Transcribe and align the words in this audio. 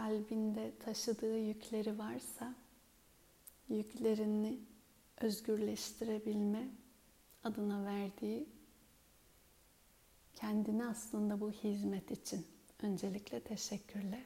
kalbinde 0.00 0.72
taşıdığı 0.84 1.38
yükleri 1.38 1.98
varsa 1.98 2.54
yüklerini 3.68 4.58
özgürleştirebilme 5.20 6.68
adına 7.44 7.84
verdiği 7.84 8.48
kendini 10.34 10.86
aslında 10.86 11.40
bu 11.40 11.50
hizmet 11.52 12.10
için 12.10 12.46
öncelikle 12.82 13.40
teşekkürle. 13.40 14.24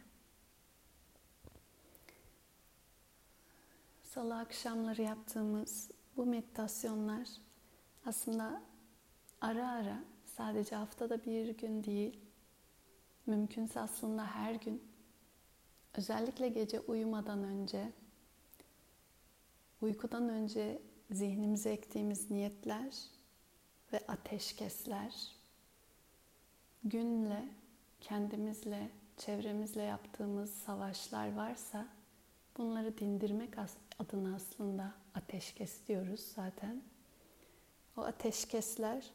Salı 4.02 4.38
akşamları 4.38 5.02
yaptığımız 5.02 5.90
bu 6.16 6.26
meditasyonlar 6.26 7.28
aslında 8.06 8.62
ara 9.40 9.70
ara 9.70 10.04
sadece 10.36 10.76
haftada 10.76 11.24
bir 11.24 11.48
gün 11.48 11.84
değil, 11.84 12.20
mümkünse 13.26 13.80
aslında 13.80 14.26
her 14.26 14.54
gün 14.54 14.93
özellikle 15.94 16.48
gece 16.48 16.80
uyumadan 16.80 17.44
önce 17.44 17.92
uykudan 19.80 20.28
önce 20.28 20.82
zihnimize 21.10 21.70
ektiğimiz 21.70 22.30
niyetler 22.30 22.94
ve 23.92 24.00
ateşkesler 24.08 25.32
günle 26.84 27.48
kendimizle, 28.00 28.90
çevremizle 29.16 29.82
yaptığımız 29.82 30.54
savaşlar 30.54 31.34
varsa 31.34 31.88
bunları 32.58 32.98
dindirmek 32.98 33.54
adına 33.98 34.36
aslında 34.36 34.94
ateşkes 35.14 35.86
diyoruz 35.88 36.20
zaten. 36.34 36.82
O 37.96 38.00
ateşkesler 38.00 39.10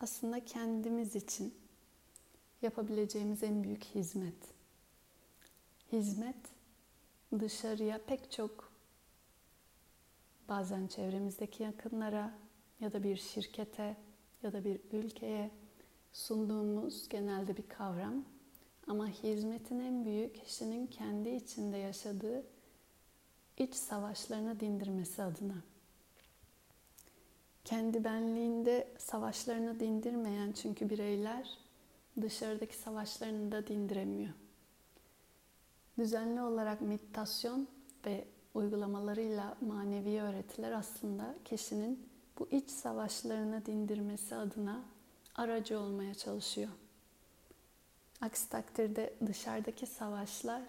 aslında 0.00 0.44
kendimiz 0.44 1.16
için 1.16 1.54
yapabileceğimiz 2.62 3.42
en 3.42 3.64
büyük 3.64 3.84
hizmet. 3.84 4.51
Hizmet 5.92 6.36
dışarıya 7.40 8.00
pek 8.06 8.30
çok 8.32 8.72
bazen 10.48 10.86
çevremizdeki 10.86 11.62
yakınlara 11.62 12.34
ya 12.80 12.92
da 12.92 13.02
bir 13.02 13.16
şirkete 13.16 13.96
ya 14.42 14.52
da 14.52 14.64
bir 14.64 14.80
ülkeye 14.92 15.50
sunduğumuz 16.12 17.08
genelde 17.08 17.56
bir 17.56 17.68
kavram. 17.68 18.24
Ama 18.86 19.08
hizmetin 19.08 19.78
en 19.78 20.04
büyük 20.04 20.44
kişinin 20.44 20.86
kendi 20.86 21.28
içinde 21.28 21.76
yaşadığı 21.76 22.44
iç 23.58 23.74
savaşlarına 23.74 24.60
dindirmesi 24.60 25.22
adına. 25.22 25.62
Kendi 27.64 28.04
benliğinde 28.04 28.88
savaşlarını 28.98 29.80
dindirmeyen 29.80 30.52
çünkü 30.52 30.90
bireyler 30.90 31.58
dışarıdaki 32.20 32.76
savaşlarını 32.76 33.52
da 33.52 33.66
dindiremiyor. 33.66 34.32
Düzenli 35.98 36.42
olarak 36.42 36.80
meditasyon 36.80 37.68
ve 38.06 38.24
uygulamalarıyla 38.54 39.56
manevi 39.60 40.20
öğretiler 40.20 40.72
aslında 40.72 41.34
kişinin 41.44 42.08
bu 42.38 42.48
iç 42.50 42.70
savaşlarını 42.70 43.66
dindirmesi 43.66 44.34
adına 44.34 44.82
aracı 45.34 45.80
olmaya 45.80 46.14
çalışıyor. 46.14 46.70
Aksi 48.20 48.48
takdirde 48.48 49.14
dışarıdaki 49.26 49.86
savaşlar 49.86 50.62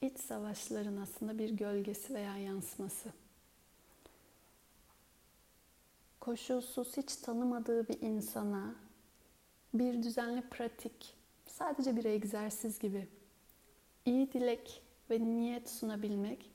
iç 0.00 0.18
savaşların 0.18 0.96
aslında 0.96 1.38
bir 1.38 1.50
gölgesi 1.50 2.14
veya 2.14 2.36
yansıması. 2.36 3.12
Koşulsuz 6.20 6.96
hiç 6.96 7.16
tanımadığı 7.16 7.88
bir 7.88 8.00
insana 8.00 8.74
bir 9.74 10.02
düzenli 10.02 10.42
pratik, 10.42 11.14
sadece 11.46 11.96
bir 11.96 12.04
egzersiz 12.04 12.78
gibi 12.78 13.08
iyi 14.06 14.32
dilek 14.32 14.82
ve 15.10 15.20
niyet 15.20 15.70
sunabilmek 15.70 16.50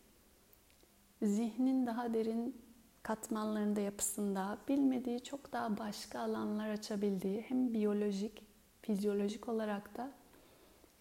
zihnin 1.21 1.87
daha 1.87 2.13
derin 2.13 2.61
katmanlarında 3.03 3.81
yapısında 3.81 4.57
bilmediği 4.67 5.23
çok 5.23 5.53
daha 5.53 5.77
başka 5.77 6.19
alanlar 6.19 6.69
açabildiği 6.69 7.41
hem 7.41 7.73
biyolojik, 7.73 8.45
fizyolojik 8.81 9.49
olarak 9.49 9.97
da 9.97 10.11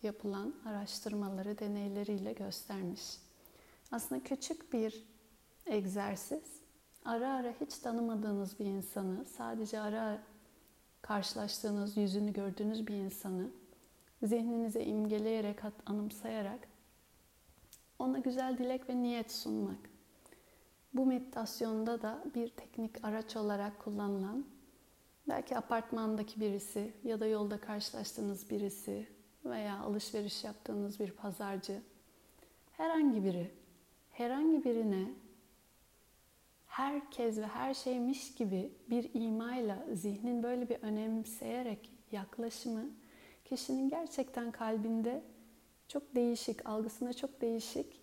yapılan 0.02 0.54
araştırmaları, 0.66 1.58
deneyleriyle 1.58 2.32
göstermiş. 2.32 3.18
Aslında 3.92 4.22
küçük 4.22 4.72
bir 4.72 5.04
egzersiz, 5.66 6.60
ara 7.04 7.34
ara 7.34 7.54
hiç 7.60 7.78
tanımadığınız 7.78 8.58
bir 8.58 8.64
insanı, 8.64 9.24
sadece 9.24 9.80
ara 9.80 10.22
karşılaştığınız, 11.02 11.96
yüzünü 11.96 12.32
gördüğünüz 12.32 12.86
bir 12.86 12.94
insanı 12.94 13.50
zihninize 14.22 14.84
imgeleyerek, 14.84 15.58
anımsayarak 15.86 16.68
ona 17.98 18.18
güzel 18.18 18.58
dilek 18.58 18.88
ve 18.88 19.02
niyet 19.02 19.32
sunmak. 19.32 19.90
Bu 20.94 21.06
meditasyonda 21.06 22.02
da 22.02 22.24
bir 22.34 22.48
teknik 22.48 23.04
araç 23.04 23.36
olarak 23.36 23.78
kullanılan, 23.78 24.44
belki 25.28 25.56
apartmandaki 25.56 26.40
birisi 26.40 26.92
ya 27.04 27.20
da 27.20 27.26
yolda 27.26 27.60
karşılaştığınız 27.60 28.50
birisi 28.50 29.06
veya 29.44 29.78
alışveriş 29.78 30.44
yaptığınız 30.44 31.00
bir 31.00 31.10
pazarcı, 31.10 31.82
herhangi 32.72 33.24
biri, 33.24 33.50
herhangi 34.10 34.64
birine 34.64 35.08
herkes 36.66 37.38
ve 37.38 37.46
her 37.46 37.74
şeymiş 37.74 38.34
gibi 38.34 38.72
bir 38.90 39.10
imayla 39.14 39.86
zihnin 39.92 40.42
böyle 40.42 40.68
bir 40.68 40.76
önemseyerek 40.82 41.90
yaklaşımı 42.12 42.90
kişinin 43.50 43.88
gerçekten 43.88 44.50
kalbinde 44.50 45.22
çok 45.88 46.14
değişik, 46.14 46.68
algısında 46.68 47.12
çok 47.12 47.40
değişik 47.40 48.00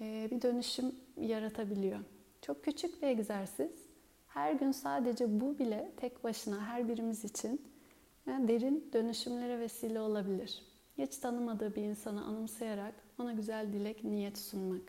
bir 0.00 0.42
dönüşüm 0.42 0.94
yaratabiliyor. 1.16 1.98
Çok 2.42 2.64
küçük 2.64 3.02
bir 3.02 3.06
egzersiz. 3.06 3.70
Her 4.28 4.52
gün 4.52 4.72
sadece 4.72 5.40
bu 5.40 5.58
bile 5.58 5.92
tek 5.96 6.24
başına 6.24 6.66
her 6.66 6.88
birimiz 6.88 7.24
için 7.24 7.62
derin 8.26 8.90
dönüşümlere 8.92 9.58
vesile 9.58 10.00
olabilir. 10.00 10.62
Hiç 10.98 11.16
tanımadığı 11.16 11.76
bir 11.76 11.82
insanı 11.82 12.24
anımsayarak 12.24 12.94
ona 13.18 13.32
güzel 13.32 13.72
dilek, 13.72 14.04
niyet 14.04 14.38
sunmak. 14.38 14.82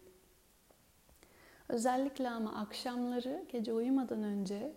Özellikle 1.70 2.30
ama 2.30 2.56
akşamları 2.56 3.46
gece 3.52 3.74
uyumadan 3.74 4.24
önce 4.24 4.74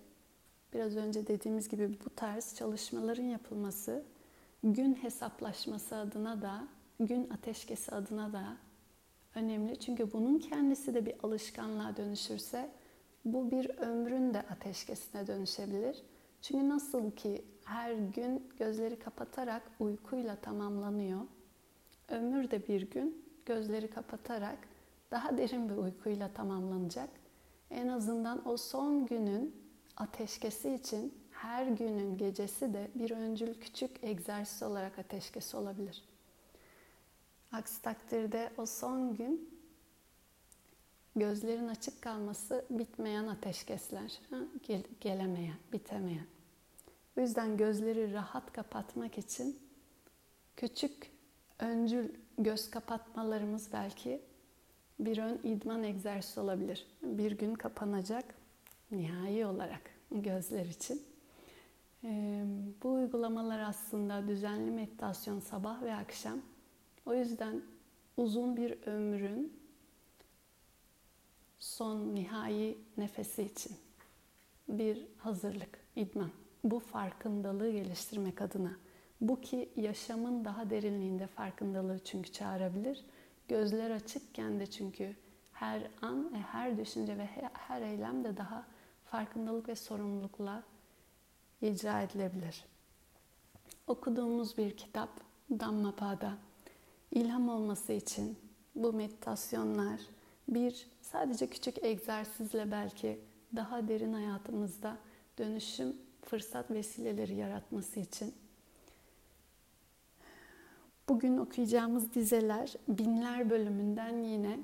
biraz 0.75 0.97
önce 0.97 1.27
dediğimiz 1.27 1.69
gibi 1.69 1.91
bu 2.05 2.11
tarz 2.11 2.55
çalışmaların 2.55 3.25
yapılması 3.25 4.05
gün 4.65 4.95
hesaplaşması 4.95 5.97
adına 5.97 6.43
da, 6.43 6.65
gün 7.01 7.31
ateşkesi 7.31 7.93
adına 7.93 8.33
da 8.33 8.57
önemli. 9.35 9.81
Çünkü 9.81 10.13
bunun 10.13 10.39
kendisi 10.39 10.95
de 10.95 11.07
bir 11.07 11.15
alışkanlığa 11.23 11.97
dönüşürse 11.97 12.71
bu 13.25 13.51
bir 13.51 13.79
ömrün 13.79 14.35
de 14.35 14.41
ateşkesine 14.41 15.27
dönüşebilir. 15.27 16.03
Çünkü 16.43 16.69
nasıl 16.69 17.11
ki 17.11 17.45
her 17.65 17.93
gün 17.93 18.49
gözleri 18.59 18.99
kapatarak 18.99 19.63
uykuyla 19.81 20.37
tamamlanıyor. 20.37 21.21
Ömür 22.09 22.51
de 22.51 22.69
bir 22.69 22.91
gün 22.91 23.25
gözleri 23.47 23.91
kapatarak 23.91 24.59
daha 25.11 25.39
derin 25.39 25.69
bir 25.69 25.77
uykuyla 25.77 26.33
tamamlanacak. 26.33 27.09
En 27.71 27.89
azından 27.89 28.49
o 28.49 28.57
son 28.57 29.07
günün 29.07 29.57
ateşkesi 29.97 30.75
için 30.75 31.22
her 31.43 31.67
günün 31.67 32.19
gecesi 32.19 32.75
de 32.75 32.91
bir 32.95 33.11
öncül 33.11 33.55
küçük 33.61 34.05
egzersiz 34.05 34.63
olarak 34.63 34.99
ateşkesi 34.99 35.57
olabilir. 35.57 36.03
Aksi 37.53 37.83
takdirde 37.83 38.53
o 38.59 38.67
son 38.67 39.15
gün 39.15 39.51
gözlerin 41.17 41.69
açık 41.69 42.03
kalması 42.03 42.65
bitmeyen 42.71 43.27
ateşkesler, 43.27 44.21
Gel, 44.63 44.83
gelemeyen, 45.01 45.57
bitemeyen. 45.73 46.27
O 47.19 47.21
yüzden 47.21 47.57
gözleri 47.57 48.13
rahat 48.13 48.53
kapatmak 48.53 49.19
için 49.19 49.59
küçük 50.57 51.11
öncül 51.59 52.09
göz 52.39 52.71
kapatmalarımız 52.71 53.73
belki 53.73 54.21
bir 54.99 55.19
ön 55.19 55.41
idman 55.45 55.83
egzersizi 55.83 56.41
olabilir. 56.41 56.87
Bir 57.03 57.33
gün 57.33 57.55
kapanacak 57.55 58.35
nihai 58.91 59.47
olarak 59.47 59.83
gözler 60.11 60.67
için. 60.67 61.12
Bu 62.83 62.93
uygulamalar 62.93 63.59
aslında 63.59 64.29
düzenli 64.29 64.71
meditasyon 64.71 65.41
sabah 65.41 65.83
ve 65.83 65.95
akşam 65.95 66.39
o 67.07 67.15
yüzden 67.15 67.63
uzun 68.17 68.57
bir 68.57 68.87
ömrün 68.87 69.53
son 71.59 72.15
nihai 72.15 72.79
nefesi 72.97 73.43
için 73.43 73.77
bir 74.69 75.07
hazırlık, 75.19 75.79
idman. 75.97 76.31
Bu 76.65 76.79
farkındalığı 76.79 77.71
geliştirmek 77.71 78.43
adına. 78.43 78.73
Bu 79.21 79.41
ki 79.41 79.69
yaşamın 79.77 80.45
daha 80.45 80.71
derinliğinde 80.71 81.27
farkındalığı 81.27 81.99
çünkü 82.05 82.33
çağırabilir. 82.33 83.05
Gözler 83.49 83.91
açıkken 83.91 84.61
de 84.61 84.67
çünkü 84.67 85.17
her 85.53 85.91
an 86.03 86.33
her 86.53 86.79
düşünce 86.79 87.19
ve 87.19 87.29
her 87.53 87.83
eylem 87.83 88.25
de 88.25 88.37
daha 88.37 88.67
farkındalık 89.05 89.69
ve 89.69 89.75
sorumlulukla 89.75 90.63
icra 91.63 92.03
edilebilir. 92.03 92.65
Okuduğumuz 93.87 94.59
bir 94.59 94.77
kitap 94.77 95.09
Dhammapada 95.51 96.33
ilham 97.11 97.49
olması 97.49 97.93
için 97.93 98.37
bu 98.75 98.93
meditasyonlar 98.93 100.01
bir 100.49 100.87
sadece 101.03 101.47
küçük 101.47 101.85
egzersizle 101.85 102.71
belki 102.71 103.21
daha 103.57 103.89
derin 103.89 104.13
hayatımızda 104.13 104.97
dönüşüm 105.39 105.97
fırsat 106.25 106.71
vesileleri 106.71 107.35
yaratması 107.35 108.01
için 108.01 108.35
Bugün 111.09 111.39
okuyacağımız 111.39 112.15
dizeler 112.15 112.75
Binler 112.89 113.51
bölümünden 113.51 114.23
yine 114.23 114.59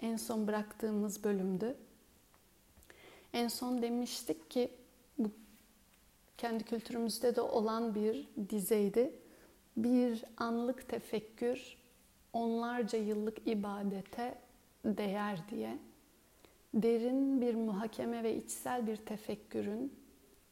en 0.00 0.16
son 0.16 0.46
bıraktığımız 0.46 1.24
bölümdü. 1.24 1.76
En 3.32 3.48
son 3.48 3.82
demiştik 3.82 4.50
ki 4.50 4.70
bu 5.18 5.30
kendi 6.38 6.64
kültürümüzde 6.64 7.36
de 7.36 7.40
olan 7.40 7.94
bir 7.94 8.28
dizeydi. 8.48 9.12
Bir 9.76 10.24
anlık 10.36 10.88
tefekkür 10.88 11.76
onlarca 12.32 12.98
yıllık 12.98 13.48
ibadete 13.48 14.38
değer 14.84 15.38
diye. 15.50 15.78
Derin 16.74 17.40
bir 17.40 17.54
muhakeme 17.54 18.22
ve 18.22 18.36
içsel 18.36 18.86
bir 18.86 18.96
tefekkürün 18.96 19.92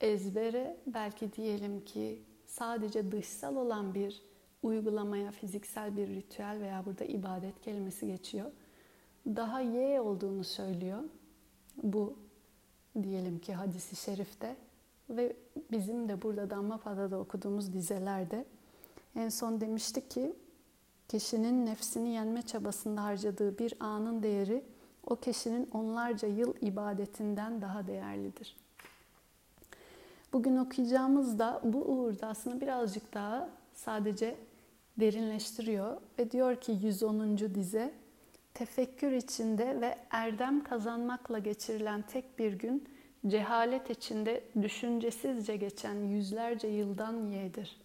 ezbere 0.01 0.77
belki 0.87 1.33
diyelim 1.33 1.85
ki 1.85 2.23
sadece 2.47 3.13
dışsal 3.13 3.57
olan 3.57 3.95
bir 3.95 4.23
uygulamaya 4.63 5.31
fiziksel 5.31 5.97
bir 5.97 6.09
ritüel 6.09 6.61
veya 6.61 6.87
burada 6.87 7.05
ibadet 7.05 7.61
kelimesi 7.61 8.07
geçiyor. 8.07 8.51
Daha 9.27 9.61
ye 9.61 10.01
olduğunu 10.01 10.45
söylüyor. 10.45 11.03
Bu 11.83 12.17
diyelim 13.03 13.39
ki 13.39 13.55
hadisi 13.55 13.97
şerifte 13.97 14.57
ve 15.11 15.37
bizim 15.73 16.09
de 16.09 16.23
burada 16.23 16.51
Dammapada'da 16.51 17.19
okuduğumuz 17.19 17.73
dizelerde 17.73 18.45
en 19.17 19.29
son 19.29 19.61
demiştik 19.61 20.11
ki 20.11 20.33
kişinin 21.09 21.67
nefsini 21.67 22.09
yenme 22.09 22.43
çabasında 22.43 23.03
harcadığı 23.03 23.59
bir 23.59 23.75
anın 23.81 24.23
değeri 24.23 24.65
o 25.07 25.17
kişinin 25.17 25.69
onlarca 25.73 26.29
yıl 26.29 26.55
ibadetinden 26.61 27.63
daha 27.63 27.87
değerlidir. 27.87 28.57
Bugün 30.33 30.57
okuyacağımız 30.57 31.39
da 31.39 31.61
bu 31.65 31.79
uğurda 31.79 32.27
aslında 32.27 32.61
birazcık 32.61 33.15
daha 33.15 33.49
sadece 33.75 34.37
derinleştiriyor 35.01 36.01
ve 36.19 36.31
diyor 36.31 36.57
ki 36.61 36.73
110. 36.83 37.39
dize 37.39 37.95
tefekkür 38.55 39.13
içinde 39.13 39.81
ve 39.81 39.99
erdem 40.11 40.65
kazanmakla 40.65 41.39
geçirilen 41.39 42.03
tek 42.03 42.39
bir 42.39 42.53
gün 42.53 42.89
cehalet 43.27 43.91
içinde 43.91 44.45
düşüncesizce 44.63 45.57
geçen 45.57 45.95
yüzlerce 45.95 46.69
yıldan 46.69 47.27
yeğdir. 47.27 47.77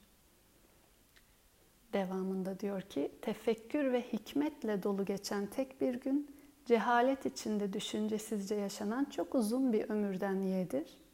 Devamında 1.93 2.59
diyor 2.59 2.81
ki 2.81 3.11
tefekkür 3.21 3.93
ve 3.93 4.01
hikmetle 4.01 4.83
dolu 4.83 5.05
geçen 5.05 5.45
tek 5.45 5.81
bir 5.81 5.93
gün 5.93 6.35
cehalet 6.65 7.25
içinde 7.25 7.73
düşüncesizce 7.73 8.55
yaşanan 8.55 9.05
çok 9.05 9.35
uzun 9.35 9.73
bir 9.73 9.89
ömürden 9.89 10.41
yeğdir.'' 10.41 11.07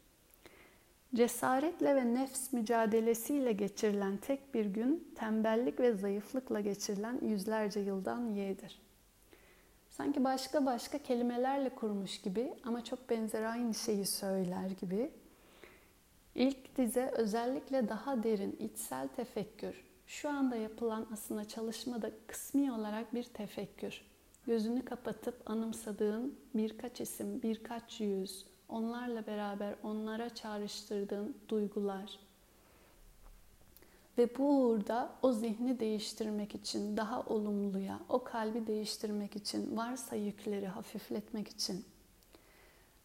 Cesaretle 1.15 1.95
ve 1.95 2.13
nefs 2.13 2.53
mücadelesiyle 2.53 3.51
geçirilen 3.51 4.17
tek 4.17 4.53
bir 4.53 4.65
gün 4.65 5.07
tembellik 5.15 5.79
ve 5.79 5.93
zayıflıkla 5.93 6.59
geçirilen 6.59 7.19
yüzlerce 7.21 7.79
yıldan 7.79 8.29
yeğdir. 8.29 8.81
Sanki 9.97 10.23
başka 10.23 10.65
başka 10.65 10.97
kelimelerle 10.97 11.69
kurmuş 11.69 12.21
gibi 12.21 12.53
ama 12.63 12.83
çok 12.83 13.09
benzer 13.09 13.43
aynı 13.43 13.73
şeyi 13.73 14.05
söyler 14.05 14.69
gibi. 14.69 15.11
İlk 16.35 16.77
dize 16.77 17.11
özellikle 17.15 17.89
daha 17.89 18.23
derin 18.23 18.55
içsel 18.59 19.07
tefekkür. 19.07 19.83
Şu 20.07 20.29
anda 20.29 20.55
yapılan 20.55 21.07
aslında 21.13 21.47
çalışmada 21.47 22.11
kısmi 22.27 22.71
olarak 22.71 23.13
bir 23.13 23.23
tefekkür. 23.23 24.01
Gözünü 24.45 24.85
kapatıp 24.85 25.49
anımsadığın 25.49 26.39
birkaç 26.55 27.01
isim, 27.01 27.41
birkaç 27.41 28.01
yüz, 28.01 28.45
onlarla 28.69 29.27
beraber 29.27 29.75
onlara 29.83 30.35
çağrıştırdığın 30.35 31.37
duygular 31.49 32.19
ve 34.17 34.37
bu 34.37 34.61
uğurda 34.61 35.11
o 35.21 35.31
zihni 35.31 35.79
değiştirmek 35.79 36.55
için, 36.55 36.97
daha 36.97 37.21
olumluya, 37.21 37.99
o 38.09 38.23
kalbi 38.23 38.67
değiştirmek 38.67 39.35
için, 39.35 39.77
varsa 39.77 40.15
yükleri 40.15 40.67
hafifletmek 40.67 41.47
için 41.47 41.85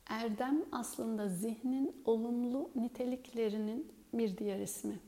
erdem 0.08 0.64
aslında 0.72 1.28
zihnin 1.28 2.02
olumlu 2.04 2.70
niteliklerinin 2.74 3.92
bir 4.12 4.38
diğer 4.38 4.60
ismi. 4.60 5.00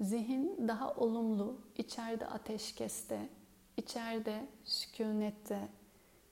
Zihin 0.00 0.68
daha 0.68 0.94
olumlu, 0.94 1.56
içeride 1.78 2.26
ateşkeste, 2.26 3.28
içeride 3.76 4.46
sükunette, 4.64 5.68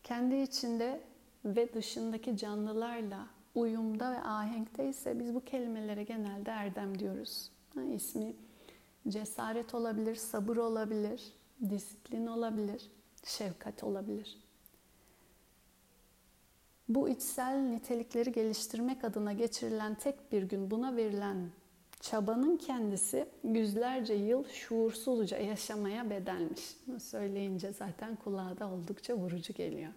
kendi 0.05 0.37
içinde 0.37 1.00
ve 1.44 1.75
dışındaki 1.75 2.37
canlılarla 2.37 3.26
uyumda 3.55 4.12
ve 4.12 4.21
ahenkte 4.21 4.88
ise 4.88 5.19
biz 5.19 5.35
bu 5.35 5.44
kelimelere 5.44 6.05
genelde 6.05 6.50
erdem 6.50 6.99
diyoruz. 6.99 7.50
Ha, 7.75 7.83
ismi 7.83 8.35
cesaret 9.08 9.75
olabilir, 9.75 10.14
sabır 10.17 10.56
olabilir, 10.56 11.32
disiplin 11.70 12.26
olabilir, 12.26 12.91
şefkat 13.25 13.85
olabilir. 13.85 14.38
Bu 16.88 17.08
içsel 17.08 17.58
nitelikleri 17.58 18.32
geliştirmek 18.32 19.05
adına 19.05 19.32
geçirilen 19.32 19.94
tek 19.94 20.32
bir 20.32 20.43
gün 20.43 20.70
buna 20.70 20.97
verilen 20.97 21.50
çabanın 22.00 22.56
kendisi 22.56 23.29
yüzlerce 23.44 24.14
yıl 24.14 24.44
şuursuzca 24.44 25.38
yaşamaya 25.38 26.11
bedelmiş. 26.11 26.76
Söyleyince 26.99 27.73
zaten 27.73 28.17
kulağa 28.17 28.58
da 28.58 28.70
oldukça 28.70 29.14
vurucu 29.14 29.52
geliyor. 29.52 29.93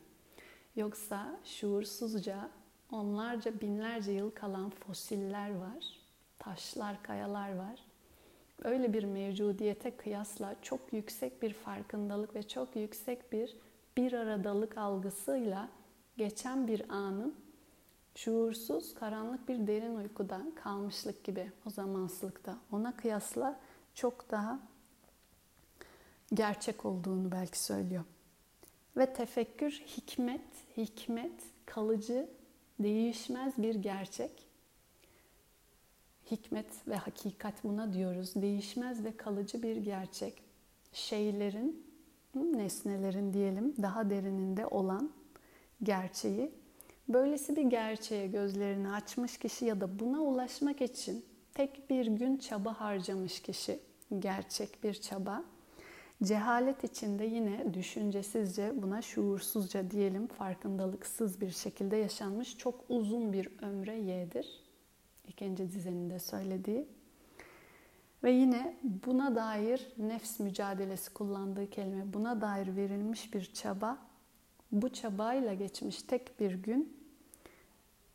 Yoksa 0.75 1.39
şuursuzca 1.43 2.49
onlarca 2.91 3.61
binlerce 3.61 4.11
yıl 4.11 4.31
kalan 4.31 4.69
fosiller 4.69 5.55
var, 5.55 5.99
taşlar, 6.39 7.03
kayalar 7.03 7.55
var. 7.55 7.79
Öyle 8.63 8.93
bir 8.93 9.03
mevcudiyete 9.03 9.97
kıyasla 9.97 10.55
çok 10.61 10.93
yüksek 10.93 11.41
bir 11.41 11.53
farkındalık 11.53 12.35
ve 12.35 12.43
çok 12.43 12.75
yüksek 12.75 13.31
bir 13.31 13.57
bir 13.97 14.13
aradalık 14.13 14.77
algısıyla 14.77 15.69
geçen 16.17 16.67
bir 16.67 16.89
anın 16.89 17.35
şuursuz, 18.15 18.93
karanlık 18.93 19.47
bir 19.47 19.67
derin 19.67 19.95
uykudan 19.95 20.51
kalmışlık 20.51 21.23
gibi 21.23 21.51
o 21.67 21.69
zamansızlıkta. 21.69 22.57
Ona 22.71 22.95
kıyasla 22.95 23.59
çok 23.95 24.31
daha 24.31 24.59
gerçek 26.33 26.85
olduğunu 26.85 27.31
belki 27.31 27.59
söylüyor. 27.59 28.03
Ve 28.97 29.13
tefekkür 29.13 29.71
hikmet, 29.71 30.41
hikmet 30.77 31.43
kalıcı, 31.65 32.29
değişmez 32.79 33.53
bir 33.57 33.75
gerçek. 33.75 34.31
Hikmet 36.31 36.87
ve 36.87 36.95
hakikat 36.95 37.63
buna 37.63 37.93
diyoruz. 37.93 38.31
Değişmez 38.35 39.03
ve 39.03 39.17
kalıcı 39.17 39.63
bir 39.63 39.75
gerçek. 39.75 40.43
Şeylerin, 40.93 41.85
nesnelerin 42.35 43.33
diyelim 43.33 43.75
daha 43.81 44.09
derininde 44.09 44.67
olan 44.67 45.11
gerçeği. 45.83 46.51
Böylesi 47.09 47.55
bir 47.55 47.63
gerçeğe 47.63 48.27
gözlerini 48.27 48.91
açmış 48.91 49.37
kişi 49.37 49.65
ya 49.65 49.81
da 49.81 49.99
buna 49.99 50.21
ulaşmak 50.21 50.81
için 50.81 51.25
tek 51.53 51.89
bir 51.89 52.05
gün 52.05 52.37
çaba 52.37 52.79
harcamış 52.81 53.41
kişi. 53.41 53.79
Gerçek 54.19 54.83
bir 54.83 54.93
çaba 54.93 55.43
Cehalet 56.23 56.83
içinde 56.83 57.23
yine 57.23 57.73
düşüncesizce 57.73 58.81
buna 58.81 59.01
şuursuzca 59.01 59.91
diyelim 59.91 60.27
farkındalıksız 60.27 61.41
bir 61.41 61.51
şekilde 61.51 61.95
yaşanmış 61.95 62.57
çok 62.57 62.85
uzun 62.89 63.33
bir 63.33 63.49
ömre 63.61 63.99
yedir. 63.99 64.63
İkinci 65.27 65.71
dizenin 65.71 66.09
de 66.09 66.19
söylediği. 66.19 66.87
Ve 68.23 68.31
yine 68.31 68.77
buna 68.83 69.35
dair 69.35 69.87
nefs 69.97 70.39
mücadelesi 70.39 71.13
kullandığı 71.13 71.69
kelime 71.69 72.13
buna 72.13 72.41
dair 72.41 72.75
verilmiş 72.75 73.33
bir 73.33 73.53
çaba. 73.53 73.97
Bu 74.71 74.89
çabayla 74.89 75.53
geçmiş 75.53 76.03
tek 76.03 76.39
bir 76.39 76.53
gün 76.53 76.97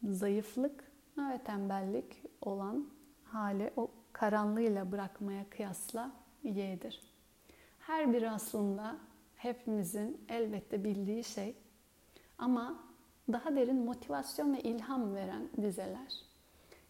zayıflık 0.03 0.85
ve 1.19 1.39
tembellik 1.39 2.23
olan 2.43 2.87
hali 3.25 3.71
o 3.77 3.91
karanlığıyla 4.13 4.93
bırakmaya 4.93 5.51
kıyasla 5.51 6.13
yedir. 6.43 7.03
Her 7.79 8.13
biri 8.13 8.31
aslında 8.31 8.97
hepimizin 9.37 10.21
elbette 10.29 10.85
bildiği 10.85 11.25
şey 11.25 11.55
ama 12.39 12.85
daha 13.33 13.57
derin 13.57 13.85
motivasyon 13.85 14.55
ve 14.55 14.61
ilham 14.61 15.15
veren 15.15 15.49
dizeler. 15.63 16.23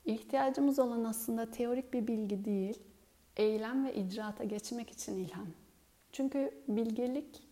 İhtiyacımız 0.09 0.79
olan 0.79 1.05
aslında 1.05 1.51
teorik 1.51 1.93
bir 1.93 2.07
bilgi 2.07 2.45
değil, 2.45 2.79
eylem 3.37 3.87
ve 3.87 3.95
icraata 3.95 4.45
geçmek 4.45 4.91
için 4.91 5.17
ilham. 5.17 5.47
Çünkü 6.13 6.55
bilgelik 6.69 7.43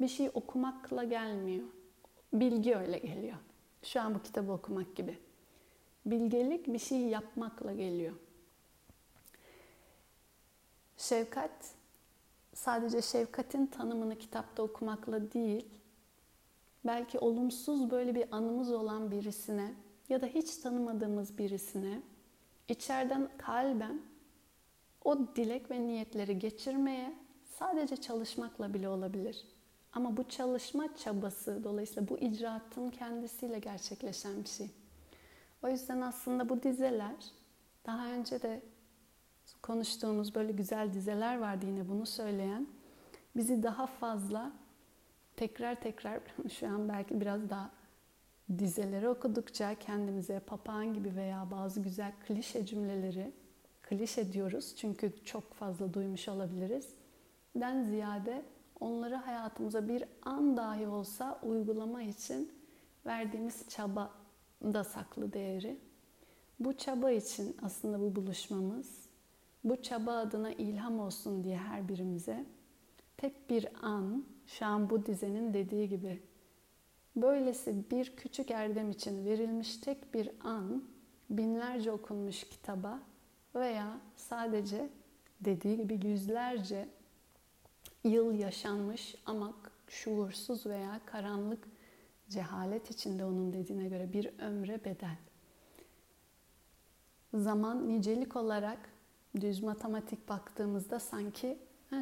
bir 0.00 0.08
şey 0.08 0.30
okumakla 0.34 1.04
gelmiyor. 1.04 1.66
Bilgi 2.32 2.76
öyle 2.76 2.98
geliyor. 2.98 3.36
Şu 3.82 4.00
an 4.00 4.14
bu 4.14 4.22
kitabı 4.22 4.52
okumak 4.52 4.96
gibi. 4.96 5.18
Bilgelik 6.06 6.66
bir 6.66 6.78
şey 6.78 6.98
yapmakla 7.00 7.72
geliyor. 7.72 8.14
Şefkat 10.96 11.74
sadece 12.54 13.02
şefkatin 13.02 13.66
tanımını 13.66 14.18
kitapta 14.18 14.62
okumakla 14.62 15.32
değil, 15.32 15.68
belki 16.84 17.18
olumsuz 17.18 17.90
böyle 17.90 18.14
bir 18.14 18.24
anımız 18.36 18.72
olan 18.72 19.10
birisine 19.10 19.74
ya 20.10 20.20
da 20.20 20.26
hiç 20.26 20.56
tanımadığımız 20.56 21.38
birisine 21.38 22.02
içeriden 22.68 23.28
kalben 23.38 24.00
o 25.04 25.18
dilek 25.36 25.70
ve 25.70 25.86
niyetleri 25.86 26.38
geçirmeye 26.38 27.14
sadece 27.44 27.96
çalışmakla 27.96 28.74
bile 28.74 28.88
olabilir. 28.88 29.44
Ama 29.92 30.16
bu 30.16 30.28
çalışma 30.28 30.96
çabası 30.96 31.64
dolayısıyla 31.64 32.08
bu 32.08 32.18
icraatın 32.18 32.90
kendisiyle 32.90 33.58
gerçekleşen 33.58 34.44
bir 34.44 34.48
şey. 34.48 34.70
O 35.62 35.68
yüzden 35.68 36.00
aslında 36.00 36.48
bu 36.48 36.62
dizeler 36.62 37.14
daha 37.86 38.06
önce 38.06 38.42
de 38.42 38.62
konuştuğumuz 39.62 40.34
böyle 40.34 40.52
güzel 40.52 40.92
dizeler 40.92 41.38
vardı 41.38 41.66
yine 41.66 41.88
bunu 41.88 42.06
söyleyen 42.06 42.66
bizi 43.36 43.62
daha 43.62 43.86
fazla 43.86 44.52
tekrar 45.36 45.74
tekrar 45.80 46.20
şu 46.58 46.68
an 46.68 46.88
belki 46.88 47.20
biraz 47.20 47.50
daha 47.50 47.70
dizeleri 48.58 49.08
okudukça 49.08 49.74
kendimize 49.74 50.40
papağan 50.40 50.94
gibi 50.94 51.16
veya 51.16 51.50
bazı 51.50 51.80
güzel 51.80 52.12
klişe 52.26 52.66
cümleleri 52.66 53.32
klişe 53.82 54.32
diyoruz 54.32 54.76
çünkü 54.76 55.12
çok 55.24 55.54
fazla 55.54 55.94
duymuş 55.94 56.28
olabiliriz. 56.28 56.88
Den 57.56 57.82
ziyade 57.82 58.42
onları 58.80 59.14
hayatımıza 59.14 59.88
bir 59.88 60.04
an 60.22 60.56
dahi 60.56 60.86
olsa 60.86 61.40
uygulama 61.42 62.02
için 62.02 62.52
verdiğimiz 63.06 63.68
çaba 63.68 64.10
da 64.62 64.84
saklı 64.84 65.32
değeri. 65.32 65.78
Bu 66.60 66.76
çaba 66.76 67.10
için 67.10 67.56
aslında 67.62 68.00
bu 68.00 68.16
buluşmamız, 68.16 69.08
bu 69.64 69.82
çaba 69.82 70.12
adına 70.12 70.52
ilham 70.52 71.00
olsun 71.00 71.44
diye 71.44 71.56
her 71.56 71.88
birimize 71.88 72.44
tek 73.16 73.50
bir 73.50 73.68
an, 73.82 74.24
şu 74.46 74.66
an 74.66 74.90
bu 74.90 75.06
dizenin 75.06 75.54
dediği 75.54 75.88
gibi 75.88 76.22
böylesi 77.16 77.90
bir 77.90 78.16
küçük 78.16 78.50
erdem 78.50 78.90
için 78.90 79.24
verilmiş 79.24 79.76
tek 79.76 80.14
bir 80.14 80.30
an, 80.44 80.84
binlerce 81.30 81.92
okunmuş 81.92 82.44
kitaba 82.44 83.00
veya 83.54 84.00
sadece 84.16 84.88
dediği 85.40 85.76
gibi 85.76 86.06
yüzlerce 86.06 86.88
yıl 88.04 88.34
yaşanmış 88.34 89.14
ama 89.26 89.54
şuursuz 89.88 90.66
veya 90.66 91.00
karanlık 91.06 91.68
cehalet 92.28 92.90
içinde 92.90 93.24
onun 93.24 93.52
dediğine 93.52 93.88
göre 93.88 94.12
bir 94.12 94.30
ömre 94.38 94.84
bedel. 94.84 95.16
Zaman 97.34 97.88
nicelik 97.88 98.36
olarak 98.36 98.78
düz 99.40 99.62
matematik 99.62 100.28
baktığımızda 100.28 101.00
sanki 101.00 101.58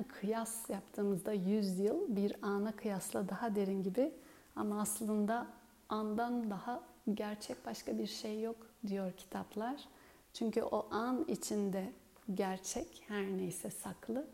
kıyas 0.09 0.71
yaptığımızda 0.71 1.33
100 1.33 1.79
yıl 1.79 2.17
bir 2.17 2.37
ana 2.43 2.77
kıyasla 2.77 3.29
daha 3.29 3.55
derin 3.55 3.83
gibi 3.83 4.13
ama 4.59 4.81
aslında 4.81 5.47
andan 5.89 6.51
daha 6.51 6.83
gerçek 7.15 7.67
başka 7.67 7.99
bir 7.99 8.07
şey 8.07 8.41
yok 8.43 8.57
diyor 8.87 9.13
kitaplar. 9.13 9.85
Çünkü 10.33 10.63
o 10.63 10.89
an 10.91 11.25
içinde 11.29 11.93
gerçek 12.35 13.05
her 13.09 13.25
neyse 13.25 13.71
saklı. 13.71 14.27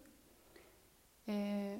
Ee, 1.28 1.78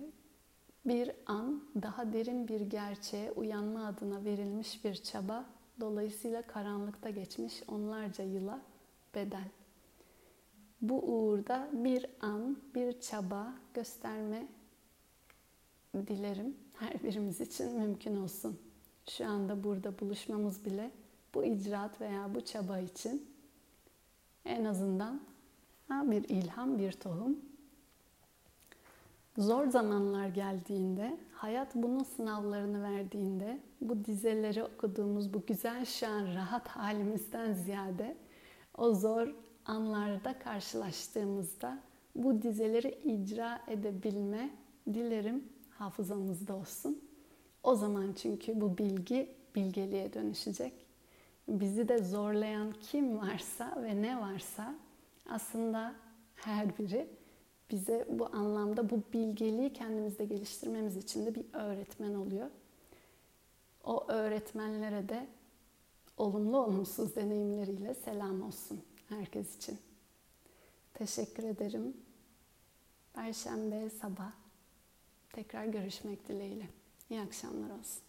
bir 0.87 1.11
an 1.27 1.65
daha 1.83 2.13
derin 2.13 2.49
bir 2.49 2.61
gerçeğe 2.61 3.33
uyanma 3.33 3.87
adına 3.87 4.25
verilmiş 4.25 4.85
bir 4.85 4.95
çaba. 4.95 5.45
Dolayısıyla 5.81 6.43
karanlıkta 6.43 7.11
geçmiş 7.11 7.63
onlarca 7.69 8.25
yıla 8.25 8.61
bedel. 9.15 9.49
Bu 10.81 10.95
uğurda 10.95 11.69
bir 11.73 12.07
an, 12.21 12.57
bir 12.75 13.01
çaba 13.01 13.55
gösterme 13.75 14.47
dilerim 15.95 16.57
her 16.79 17.03
birimiz 17.03 17.41
için 17.41 17.81
mümkün 17.81 18.17
olsun. 18.17 18.59
Şu 19.11 19.27
anda 19.27 19.65
burada 19.65 19.99
buluşmamız 19.99 20.65
bile 20.65 20.91
bu 21.35 21.45
icraat 21.45 22.01
veya 22.01 22.35
bu 22.35 22.41
çaba 22.41 22.79
için 22.79 23.27
en 24.45 24.65
azından 24.65 25.21
bir 25.91 26.29
ilham, 26.29 26.79
bir 26.79 26.93
tohum. 26.93 27.39
Zor 29.39 29.67
zamanlar 29.67 30.29
geldiğinde, 30.29 31.19
hayat 31.33 31.75
bunun 31.75 32.03
sınavlarını 32.03 32.83
verdiğinde, 32.83 33.61
bu 33.81 34.05
dizeleri 34.05 34.65
okuduğumuz 34.65 35.35
bu 35.35 35.47
güzel 35.47 35.85
şu 35.85 36.07
an 36.07 36.35
rahat 36.35 36.69
halimizden 36.69 37.53
ziyade 37.53 38.17
o 38.79 38.95
zor 38.95 39.35
anlarda 39.67 40.39
karşılaştığımızda 40.39 41.79
bu 42.17 42.43
dizeleri 42.43 42.99
icra 43.05 43.61
edebilme 43.69 44.51
dilerim 44.95 45.45
hafızamızda 45.78 46.54
olsun. 46.54 47.02
O 47.62 47.75
zaman 47.75 48.12
çünkü 48.12 48.61
bu 48.61 48.78
bilgi 48.78 49.35
bilgeliğe 49.54 50.12
dönüşecek. 50.12 50.73
Bizi 51.49 51.88
de 51.88 51.99
zorlayan 51.99 52.73
kim 52.73 53.19
varsa 53.19 53.83
ve 53.83 54.02
ne 54.02 54.21
varsa 54.21 54.75
aslında 55.28 55.95
her 56.35 56.78
biri 56.78 57.09
bize 57.71 58.07
bu 58.11 58.26
anlamda 58.26 58.90
bu 58.90 59.02
bilgeliği 59.12 59.73
kendimizde 59.73 60.25
geliştirmemiz 60.25 60.97
için 60.97 61.26
de 61.26 61.35
bir 61.35 61.45
öğretmen 61.52 62.14
oluyor. 62.14 62.50
O 63.85 64.04
öğretmenlere 64.09 65.09
de 65.09 65.26
olumlu 66.16 66.59
olumsuz 66.59 67.16
deneyimleriyle 67.16 67.95
selam 67.95 68.43
olsun 68.43 68.81
herkes 69.09 69.57
için. 69.57 69.78
Teşekkür 70.95 71.43
ederim. 71.43 71.97
Perşembe 73.14 73.90
sabah 73.90 74.44
tekrar 75.35 75.64
görüşmek 75.64 76.29
dileğiyle. 76.29 76.67
İyi 77.11 77.21
akşamlar 77.21 77.71
olsun. 77.71 78.03